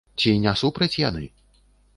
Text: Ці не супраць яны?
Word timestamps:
Ці 0.21 0.31
не 0.45 0.53
супраць 0.63 0.99
яны? 1.03 1.23